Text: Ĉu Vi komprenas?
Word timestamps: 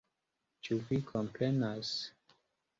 Ĉu 0.67 0.77
Vi 0.87 0.99
komprenas? 1.13 1.95